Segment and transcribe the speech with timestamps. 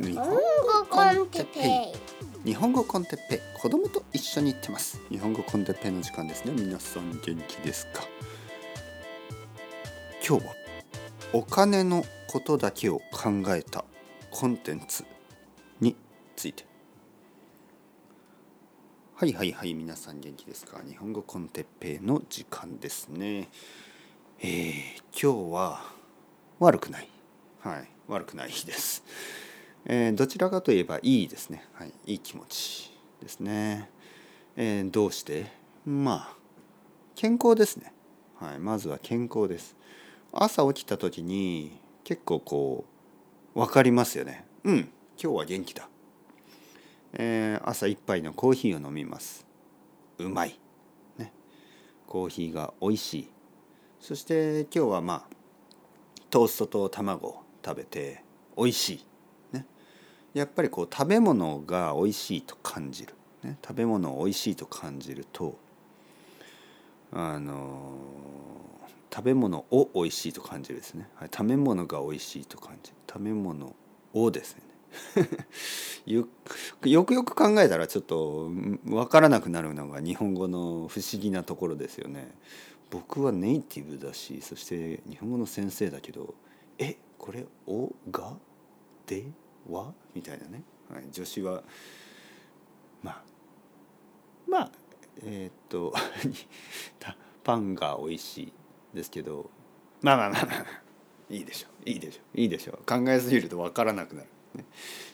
[0.00, 0.40] 日本語
[0.90, 1.92] コンテッペ
[2.44, 2.48] イ。
[2.48, 3.38] 日本語コンテッペイ。
[3.60, 5.00] 子供と一緒に行ってます。
[5.08, 6.52] 日本語コンテッペイの時間ですね。
[6.52, 8.02] 皆さん元気ですか？
[10.26, 10.54] 今日は
[11.32, 13.84] お金のことだけを考えた
[14.32, 15.04] コンテンツ
[15.80, 15.94] に
[16.34, 16.66] ついて。
[19.14, 20.80] はいはいはい皆さん元気ですか？
[20.84, 23.48] 日本語コンテッペイの時間ですね。
[24.40, 24.82] えー、
[25.12, 25.84] 今日は
[26.58, 27.08] 悪くない。
[27.60, 29.04] はい悪くないです。
[29.86, 31.66] えー、どちらかといえばいいですね。
[31.74, 33.90] はい、いい気持ちですね。
[34.56, 35.46] えー、どうして？
[35.84, 36.36] まあ
[37.14, 37.92] 健康ですね。
[38.40, 39.76] はい、まずは健康です。
[40.32, 42.84] 朝起きた時に結構こ
[43.54, 44.46] う分かりますよね。
[44.64, 44.76] うん、
[45.22, 45.88] 今日は元気だ。
[47.12, 49.46] えー、朝一杯のコーヒーを飲みます。
[50.18, 50.58] うまい。
[51.18, 51.32] ね。
[52.06, 53.28] コーヒーが美味しい。
[54.00, 55.34] そして今日はまあ
[56.30, 58.24] トーストと卵を食べて
[58.56, 59.06] 美味しい、
[60.34, 65.56] やっぱりこう食べ物が美味しいと感じる、ね、食べ物を美味しいと感じると
[67.12, 67.98] あの
[69.14, 72.96] 食べ物を美味しいと感じるですね、はい、食べ物が美味しいと感じる。
[73.08, 73.76] 食べ物
[74.12, 74.62] をですね。
[76.04, 76.26] よ
[76.80, 78.50] くよく考えたらちょっと
[78.84, 82.34] 分からなくなるのが日本語の不思議なところですよね。
[82.90, 86.34] 僕はネイティブだしそして日本語の先生だけど
[86.78, 88.36] えこれ「お」が
[89.06, 89.24] 「で」
[89.70, 89.92] は？
[90.14, 90.62] みたいなね、
[90.92, 91.62] はい、助詞は
[93.02, 93.22] まあ
[94.48, 94.70] まあ
[95.22, 95.92] えー、っと
[97.44, 98.52] パンが美味しい
[98.94, 99.50] ですけど
[100.02, 100.84] まあまあまあまあ
[101.30, 101.88] いいでしょう。
[101.88, 102.40] いいでしょう。
[102.40, 102.76] いいでしょう。
[102.86, 104.64] 考えすぎると分からなくなる、ね、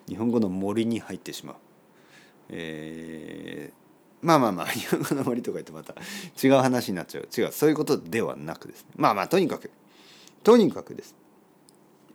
[0.09, 1.57] 日本語の森に入ってしまう。
[2.49, 3.81] えー
[4.23, 5.95] まあまあまあ日本語の森とか言ってまた
[6.43, 7.29] 違う話になっちゃう。
[7.35, 7.53] 違う。
[7.53, 8.89] そういうことではなくですね。
[8.97, 9.71] まあまあとにかく。
[10.43, 11.15] とにかくです。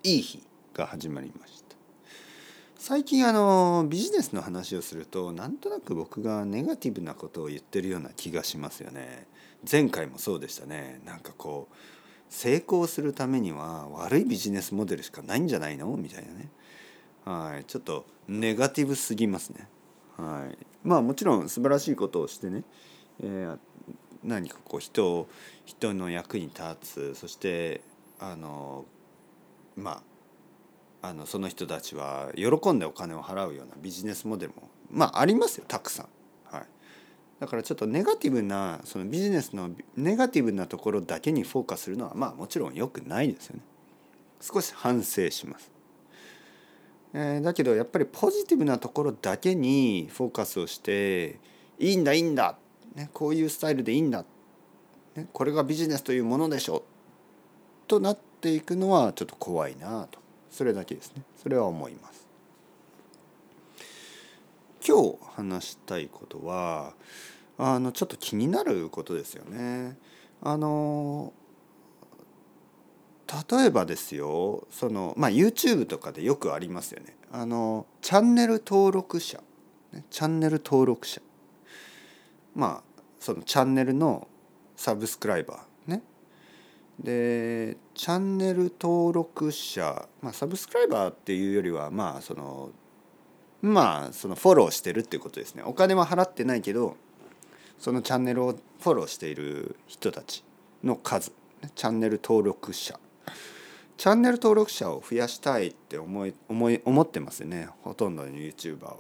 [0.04, 1.65] いい日が始まりました。
[2.88, 9.26] 最近あのビジネスの話をするとなんとなく僕がネガティブなことを言ってるような気がしますよね。
[9.70, 11.02] 前回もそうでしたね。
[11.04, 11.76] なんかこう
[12.30, 15.88] 成功するためには悪いビジネスモデルしかないんじゃないの？
[15.98, 16.52] みたいなね。
[17.26, 17.66] はい。
[17.66, 19.68] ちょっとネガティブすぎますね。
[20.16, 22.64] はい、まあもちろん素晴らしいことをしてね、
[23.24, 23.58] えー、
[24.24, 25.28] 何かこう人を
[25.66, 27.16] 人の役に立つ。
[27.16, 27.82] そして
[28.20, 28.86] あの
[29.76, 30.04] まあ
[31.08, 36.08] あのその人たちは喜んでお金を払うようなビジネスモデルもまあありますよたくさん。
[36.46, 36.66] はい、
[37.40, 43.62] だからちょっとネガティブなそのビジネスのネガティブなところだけにフォーカスするのはまあもちろん良くないですよね。
[44.42, 45.72] 少し反省します。
[47.14, 51.40] えー、だけどやっぱりポジティブなところだけにフォーカスをして
[51.80, 52.58] いいんだいいんだ、
[52.96, 54.26] ね、こういうスタイルでいいんだ、
[55.16, 56.84] ね、これがビジネスというものでしょ
[57.88, 60.20] となっていくのはちょっと怖いなと
[60.56, 61.22] それだけですね。
[61.36, 62.30] それは思います。
[64.88, 66.94] 今日話したいことは
[67.58, 69.98] あのちょっと気になることですよね。
[70.42, 71.34] あの
[73.50, 77.18] 例えばですよその、まあ、YouTube とかでよくありますよね。
[77.34, 79.44] あのチャンネル登録者。
[80.10, 81.22] チャンネル登録者。
[82.56, 84.30] まあそのチャンネルの
[84.78, 85.92] サブスクライバー。
[85.92, 86.02] ね。
[86.98, 92.72] でチャンネル登録者、まあ、サブスクライバーっていうよりはまあその
[93.62, 95.64] まあそのフォローしてるっていうことですね。
[95.66, 96.98] お金は払ってないけど
[97.80, 100.44] そのチャンネルをフォローしている人たち
[100.84, 101.32] の数。
[101.74, 103.00] チャンネル登録者。
[103.98, 107.70] チャンネル登録者を増やしたいって思い思い思ってますよね。
[107.82, 108.98] ほとんどの YouTuber は。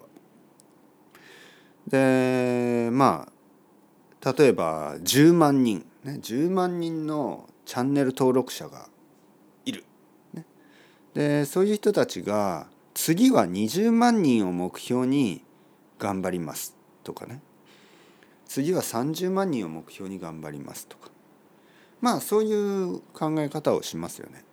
[1.88, 3.28] でま
[4.24, 5.86] あ例えば10万人。
[6.06, 8.88] ね10万人のチャンネル登録者が
[9.66, 9.84] いる。
[10.34, 10.46] ね、
[11.14, 15.44] でそういう人たちが次は20万人を目標に
[16.00, 17.42] 頑張りますとかね
[18.46, 21.10] 次は30万人を目標に頑張りますとか
[22.02, 24.44] まあそういう考え方をしますよね。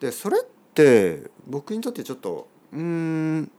[0.00, 0.44] でそれっ
[0.74, 3.50] て僕にとってちょっとうん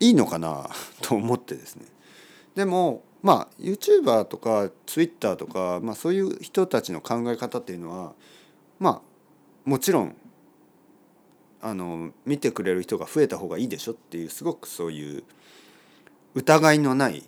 [0.00, 0.68] いいのかな
[1.02, 1.84] と思ってですね
[2.54, 8.14] でもまあ YouTuber とか Twitter とか、まあ、そういう人たちの考え方っていうのは
[8.78, 10.16] まあもちろん
[11.62, 15.24] あの見てくれる人が増えた方がいいでしょっていうすごくそういう
[16.34, 17.24] 疑いのない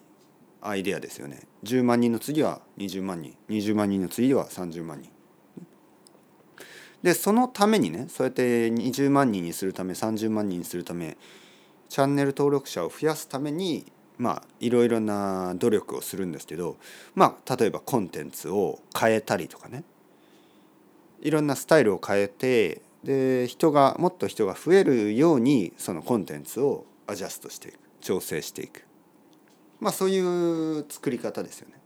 [0.63, 1.43] アイデアですよね。
[1.65, 5.11] 10万人の次は20万人20万人の次は30万人
[7.03, 11.19] でそのためにねそうやって20万人にするため30万人にするため
[11.89, 16.77] チャンネル登録者を増やすためにまあいろいろな努力をするんですけど
[17.15, 19.85] まあ例えばコンテンツを変えたりとかね
[21.21, 28.85] いろんなスタイルを変えてで人がもっと人が増えるようにそのコンテンツをアジャストしていく調整していく
[29.81, 31.83] まあそういう作り方ですよね。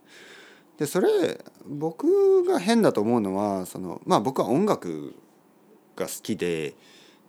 [0.76, 5.14] でそれ僕が変だと思うのはそのまあ僕は音楽
[5.96, 6.74] が好きで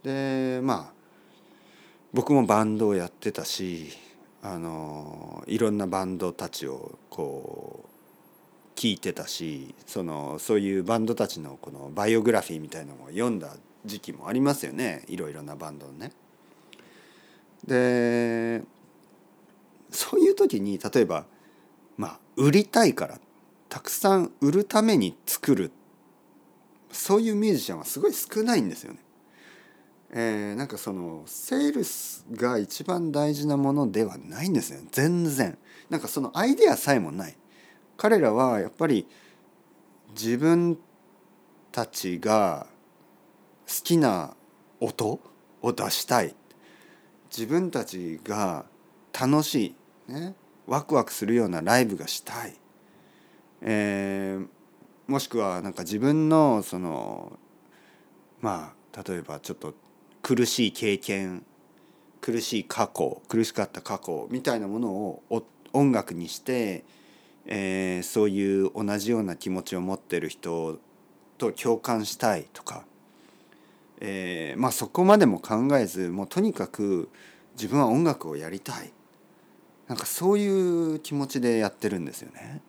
[0.03, 0.93] でまあ
[2.13, 3.91] 僕もバンドをやってたし
[4.43, 13.55] あのいろんなバンドたちをこう聞いてたしそのそういうバンドたちのこのバイオグラフィーみたいのを読んだ
[13.85, 16.11] 時期もありますよねいろいろなバンドのね。
[17.65, 18.63] で
[19.89, 21.25] そういう時に例えば
[21.97, 23.19] まあ売りたいから
[23.69, 25.71] たくさん売るために作る
[26.91, 28.99] そういうミュージシャンはすごい少ないんですよね。
[30.11, 35.57] えー、なんかそのセールスが一番大事なものではないんですよ全然。
[35.89, 37.35] なんかそのアイデアさえもない。
[37.97, 39.07] 彼らはやっぱり
[40.11, 40.77] 自分
[41.71, 42.67] たちが
[43.67, 44.35] 好きな
[44.79, 45.19] 音
[45.61, 46.35] を出したい。
[47.29, 48.65] 自分たちが
[49.19, 49.75] 楽し
[50.07, 52.55] い、ね、ワクワクするようなライブがしたい、
[53.61, 54.47] えー、
[55.11, 57.33] もしくはなんか自分のその
[58.41, 59.73] まあ例えばちょっと
[60.27, 61.45] 苦しい経験
[62.19, 65.23] 苦しい過去苦しかった過去みたいなものを
[65.71, 66.83] 音楽にして、
[67.45, 70.79] えー、そういう同じような気持ちを持ってる人
[71.37, 72.83] と共感したいとか、
[74.01, 77.07] えー、まあそこまでも考えずもうとにかく
[77.53, 78.91] 自分は音楽をやりたい
[79.87, 82.61] なんかそういう気持ちでやってるんですよね。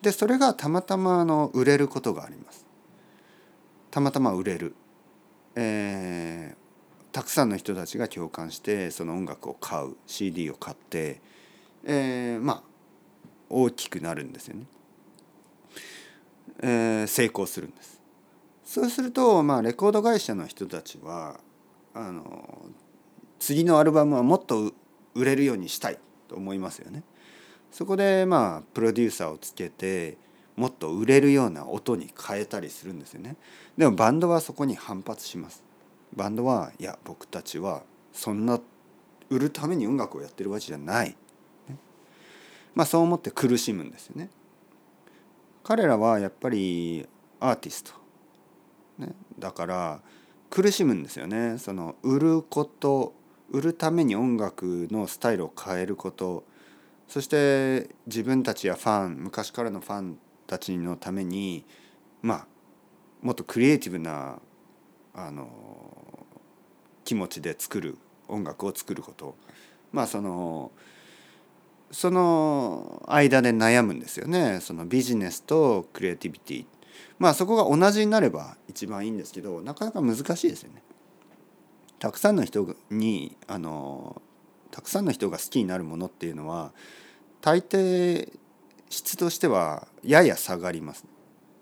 [0.00, 2.64] でそれがたまたまあの売れることがあります。
[3.90, 4.74] たまたま売れる。
[5.56, 6.59] えー、
[7.12, 11.20] たくさんの人たちが共感してその音楽を買う CD を買って、
[11.84, 12.62] えー、まあ
[13.48, 14.66] 大きくなるんですよね、
[16.62, 18.00] えー、成功するんです。
[18.64, 21.40] そうすると、まあ、レコード会社の人たちは
[21.92, 22.66] あの
[23.40, 24.72] 次のアルバムはもっと
[25.14, 25.98] 売れるようにしたい
[26.28, 27.02] と思いますよね。
[27.72, 30.16] そこでまあプロデューサーをつけて
[30.54, 33.36] もっと売れるような音に変えたりするんですよね。
[33.76, 35.64] でもバンドはそこに反発します。
[36.14, 38.60] バンドはいや僕たちはそんな
[39.28, 41.10] 売るために音楽をやってるわけじゃない、
[41.68, 41.76] ね、
[42.74, 44.30] まあそう思って苦しむんですよね。
[45.62, 47.06] 彼らはやっぱり
[47.38, 47.92] アーティスト、
[48.98, 50.00] ね、だから
[50.48, 51.58] 苦しむんですよね。
[51.58, 53.14] その売ること
[53.50, 56.44] 売るために音楽のスタイルを変えること。
[57.06, 61.64] そして自分たちやファン昔からのファンたちのために
[62.22, 62.46] まあ
[63.20, 64.38] もっとクリエイティブな
[65.14, 66.26] あの
[67.04, 67.98] 気持ちで作る
[68.28, 69.36] 音楽を作ること
[69.92, 70.70] まあその
[71.90, 76.66] その間で悩むんですよねそのビジネスとクリエイティビティ
[77.18, 80.82] まあそこが同じになれば一番いいんですけどなかなか難しいですよね。
[81.98, 84.22] たくさんの人にあの
[84.70, 86.72] たくさんの人が好きになるものっていうのは
[87.42, 88.32] 大抵
[88.88, 91.04] 質としてはやや下がります。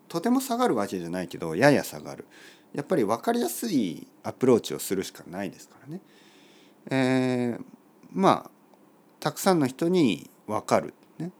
[0.06, 2.26] とても下がるわけじゃないけどやや下がる。
[2.74, 6.00] やっぱり分かりやすいアプローチをするしかないですからね。
[6.90, 7.64] えー、
[8.12, 8.50] まあ
[9.20, 11.32] たくさんの人に分かる、ね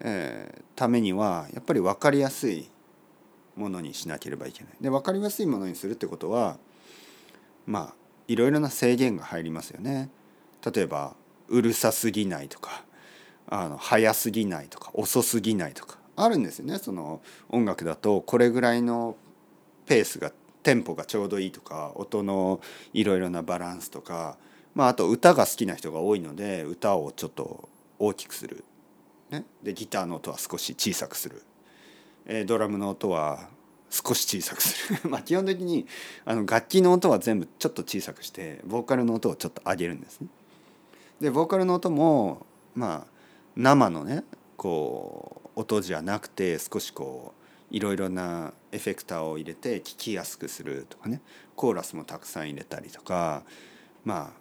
[0.00, 2.70] えー、ためにはやっぱり分かりやすい
[3.56, 4.72] ものにしなければいけない。
[4.80, 6.58] で分かりやすいものにするってことは
[7.66, 7.94] まあ
[8.28, 10.10] いろいろな制限が入りますよね。
[10.64, 11.16] 例えば
[11.48, 12.84] うるさすぎないとか
[13.48, 19.16] あの早すぎないとか遅すぎないとかあるんですよねその音楽だとこれぐらいの
[19.86, 22.60] ペースがテンポがちょうどいいとか音の
[22.92, 24.36] いろいろなバランスとか、
[24.74, 28.64] まあ、あと歌が好きな人が多いので歌をちょっと大きくする、
[29.30, 31.42] ね、でギターの音は少し小さくする、
[32.26, 33.48] えー、ドラムの音は
[33.90, 35.00] 少し小さくする。
[35.10, 35.86] まあ基本的に
[36.24, 40.28] あの楽器の音は全部ちょっと小さくしてボーカルの音をちょっと上げるんですね。
[41.20, 43.06] でボーカルの音もまあ
[43.56, 44.22] 生のね
[44.56, 47.39] こう音じゃなくて少しこう
[47.70, 51.20] いろいろなエフェクターを入れて聴きやすくするとかね。
[51.56, 53.44] コーラスもたくさん入れたりとか
[54.04, 54.40] まあ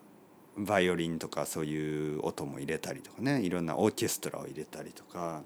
[0.57, 3.41] バイオリンとかそういう音も入れたりとかね。
[3.41, 5.43] いろんなオーケストラを入れたりとか。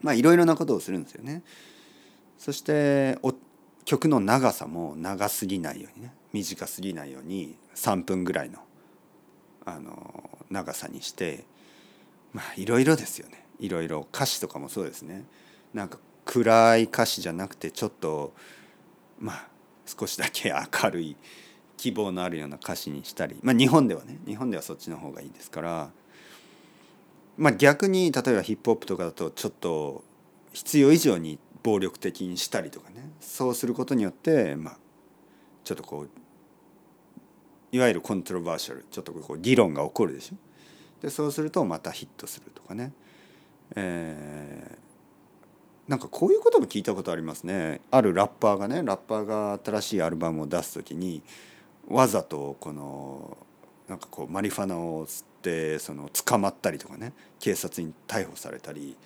[0.00, 1.42] まあいろいろなことをするんですよね。
[2.38, 3.18] そして
[3.84, 6.14] 曲の長さも長すぎないようにね。
[6.32, 8.58] 短すぎないように3分ぐらいの
[9.64, 11.44] あの長さにして。
[12.32, 13.46] まあいろいろですよね。
[13.60, 15.24] いろいろ歌詞とかもそうですね。
[15.72, 15.98] なんか
[16.34, 18.32] 暗い歌詞じゃなくてちょっと
[19.20, 19.48] まあ
[19.86, 21.16] 少しだけ明るい
[21.76, 25.90] 希望のあるような歌詞にしたりまあ日本ではね日本ではそっちの方がいいですから
[27.36, 30.02] まあ逆に例えばヒップホップとかだとちょっと
[30.52, 34.76] 必要以上に暴力的にしたりとかねそうすることによってまあ
[35.62, 36.10] ちょっとこう
[37.70, 40.36] いわゆるコントロバーシャルちょっとこう議論が起こるでしょ。
[41.00, 42.92] でそうするとまたヒットするとかね、
[43.76, 44.78] え、
[45.88, 47.80] なんかこういうことも聞いたことありますね。
[47.90, 51.22] あるラッパーがねラッパーが新しいアルバムを出す時に
[51.88, 53.36] わざとこの
[53.88, 58.96] なんかこうマリファナを吸ってその捕まったりとかね警察に逮捕されたり、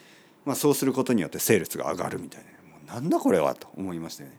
[0.44, 2.50] まあ、そうすることによってセールスが上がるみたいな。
[2.70, 4.37] もうなんだこれはと思いましたよね。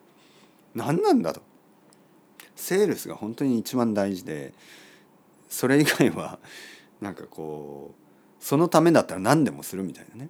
[0.75, 1.41] 何なんだと。
[2.55, 4.53] セールスが本当に一番大事で
[5.49, 6.39] それ以外は
[7.01, 10.29] なんかこうそのためだったら何でもするみたいなね。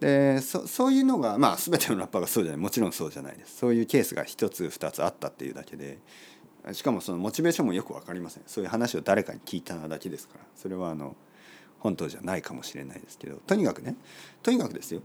[0.00, 2.60] でそそういうのがまあ全てのラッパーがそうじゃない。
[2.60, 3.56] もちろんそうじゃないです。
[3.56, 5.98] そういうケースが一つ二つあったっていうだけで。
[6.72, 8.42] しかもそのモチベーションもよく分かりません。
[8.46, 10.44] そういう話を誰かに聞いただけですから。
[10.54, 11.16] それはあの
[11.78, 13.36] 本当じゃないかもしれないですけど。
[13.46, 13.96] とにかくね
[14.42, 15.02] とにかくですよ。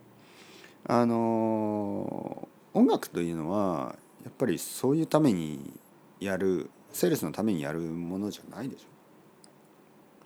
[0.85, 5.73] あの音楽というのはやっぱりそういうために
[6.19, 8.85] やるセールスのためにやるものじゃないでしょ。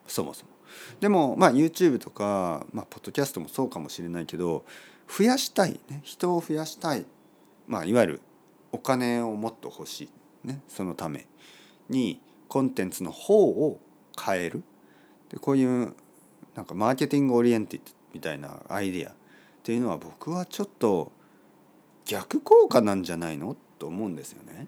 [0.08, 0.57] そもそも。
[1.00, 4.66] でもまあ YouTube とか、まあ、ポッドキャストもそうかもしれないけど
[5.08, 7.06] 増やしたい、ね、人を増やしたい、
[7.68, 8.22] まあ、いわゆる
[8.72, 10.10] お金をもっと欲しい。
[10.48, 11.28] ね、そのため
[11.90, 13.80] にコンテンツの方を
[14.20, 14.64] 変える。
[15.30, 15.94] でこういう
[16.56, 19.14] なんかマーケティングオリエンティッドみたいなアイディアっ
[19.64, 21.12] ていうのは僕はちょっと
[22.06, 24.68] 逆効果なんじゃないのと思うんですよね。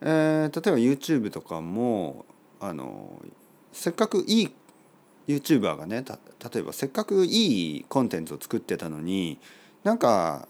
[0.00, 2.24] えー、例えば YouTube とかも
[2.60, 3.20] あの
[3.74, 4.50] せっかくいい
[5.26, 6.04] YouTuber がね
[6.52, 9.38] 例えばせっかくいいコンテンツを作ってたのに
[9.82, 10.48] なんか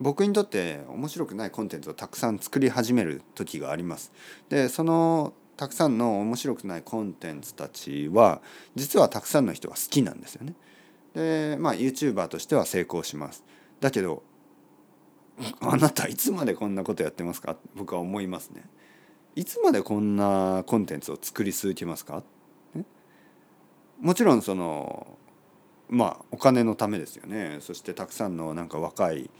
[0.00, 4.12] 僕にとって面白くないコンテンツをたくさん作り始める時があります。
[4.48, 8.40] でそのたくさんの面白くないコンテンツたちは
[8.74, 10.54] 実はたくさんの人が好きなんですよね。
[11.14, 13.44] でまあ YouTuber としては成功します。
[13.80, 14.22] だけど
[15.60, 17.56] あなたいつまでこんなことやってますか？
[17.74, 18.64] 僕は思いますね。
[19.36, 22.22] いつまでこんなコンテンツを作り続けますか、ね、
[24.00, 25.18] もちろんその
[25.88, 27.58] まあお金のためですよね。
[27.60, 29.30] そしてたくさんのなんか若い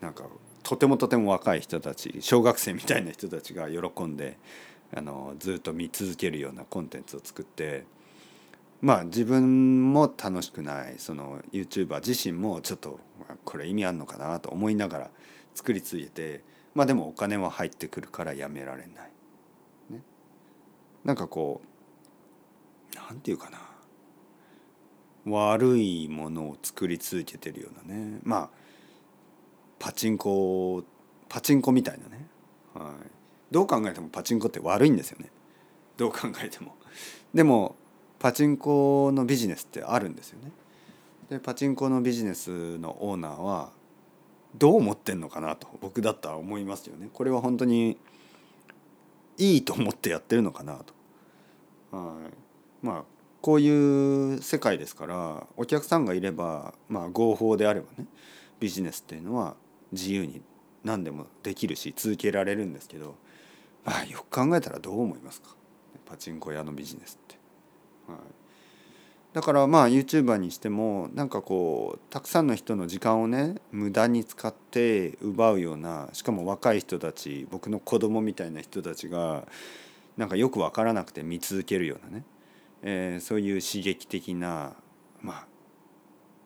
[0.00, 0.24] なんか
[0.62, 4.38] とてもとても若い人たち小学生みたいな人たちが喜んで
[4.94, 7.84] あのずっと見続けるようなコンテンツを作って
[8.80, 13.00] まあ自分も楽しくないその YouTuber 自身もちょっと
[13.44, 15.10] これ意味あんのかなと思いながら
[15.54, 16.42] 作り続けて
[16.74, 19.10] まあでもお金は入ってくるからやめられない。
[19.90, 20.02] ね、
[21.04, 21.60] なんかこ
[22.94, 23.69] うなんていうかな。
[25.26, 28.50] 悪いものを作り続けてるようなねまあ
[29.78, 30.84] パチンコ
[31.28, 32.26] パチンコみたいなね、
[32.74, 33.10] はい、
[33.50, 35.30] どう考えてもパチンコって悪いんですよね
[35.96, 36.74] どう考えても。
[37.34, 37.76] でも
[38.18, 40.50] パチンコのビジネスってあるんですよね。
[41.28, 43.70] でパチンコのビジネスのオーナーは
[44.56, 47.10] どう思ってんのかなと僕だったら思いますよね。
[47.12, 47.98] これは本当に
[49.36, 50.82] いいと思ってやってるのかな
[51.90, 51.96] と。
[51.96, 52.14] は
[52.82, 53.04] い、まあ
[53.42, 58.06] こういう世界ですからお客さんがいればまあ合法であればね
[58.58, 59.56] ビジネスっていうのは
[59.92, 60.42] 自由に
[60.84, 63.16] 何でもできるし続けられるんですけど
[63.84, 65.54] まあよく考えたらどう思いますか？
[66.06, 67.38] パチンコ屋のビジネスって。
[68.08, 68.18] はい、
[69.32, 79.46] だからまあ YouTuber にしてもなんかこうたくさんの人の時間をね無駄に使って奪うようなしかも若い人たち僕の子供みたいな人たちが
[80.16, 82.24] なんかよく分からなくて見続けるようなね、
[82.82, 84.74] えー、そういう刺激的な
[85.20, 85.46] まあ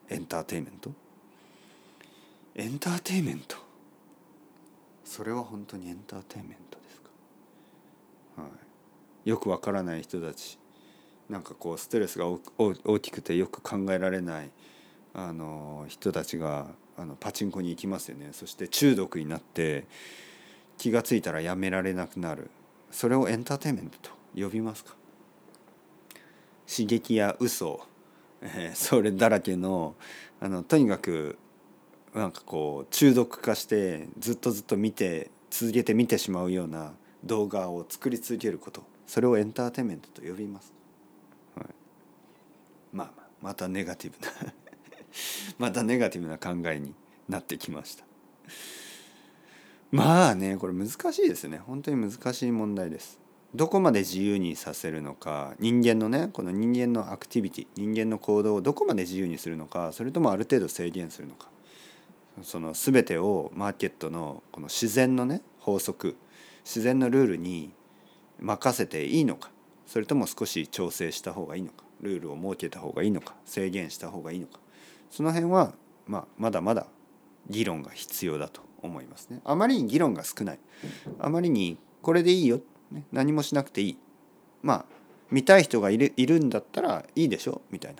[0.09, 0.93] エンターテインメント？
[2.57, 3.57] エンターテイメント？
[5.05, 7.09] それは本当にエンターテイメントですか、
[8.43, 8.49] は
[9.25, 10.59] い、よくわからない人たち
[11.29, 14.51] なんかこうストレスが大きくてよく考えられない
[15.15, 18.31] あの人たちがあのパチンコに行きますよね。
[18.33, 19.87] そして中毒になって
[20.79, 22.51] 気が付いたらやめられなくなる。
[22.91, 24.95] それをエンターテインメントと呼びますか？
[26.69, 27.87] 刺激や嘘、
[28.43, 29.95] えー、それだらけの
[30.41, 31.39] あのとにかく
[32.15, 36.93] なんかこう中毒化してずっとずっと見て続けて見てしまうような
[37.25, 38.83] 動画を作り続けること。
[39.07, 40.73] それをエンターテインメントと呼びます、
[41.57, 41.67] はい、
[42.93, 44.33] まあまあまたネガティブな
[45.59, 46.95] またネガティブな考えに
[47.29, 48.05] なってきました。
[49.91, 51.59] まあねこれ難しいですね。
[51.59, 53.21] 本当に難しい問題です。
[53.55, 61.49] どこまで自由にさせるのか人間のねこの人間のアクティビティ人間の行動をどこまで自由にするのかそれともある程度制限するのか。
[62.43, 66.17] その全てをマーケットのこの自然のね法則
[66.65, 67.73] 自然のルールに
[68.41, 69.51] 任せていいのか
[69.87, 74.59] それとも少し調整した方がいいのかルールを設けた方がいいのか制限した方がいいのか。
[75.11, 75.75] その辺は、
[76.09, 76.89] まあ、まだまだ
[77.49, 79.41] 議論が必要だと思いますね。
[79.45, 80.59] あまりに議論が少ない。
[81.21, 82.61] あまりにこれでいいよ、
[82.95, 83.99] ね、何もしなくていい
[84.63, 84.85] まあ
[85.31, 87.95] 見たい人がいるいるんだったらいいでしょみたい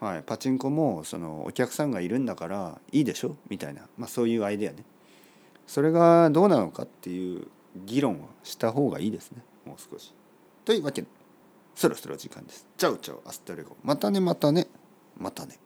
[0.00, 4.84] な、はい、パチンコもそのお客さんがいるんだからいいでしょみたいな、まあ、そういうアイデアね
[5.66, 7.48] それがどうなのかっていう
[7.84, 10.14] 議論をした方がいいですねもう少し。
[10.64, 11.08] というわけで
[11.74, 12.66] そろそろ時間です。
[12.76, 14.68] チャウチャウアスタレゴまたねまたね
[15.18, 15.58] またね。